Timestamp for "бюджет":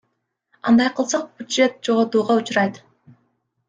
1.35-1.73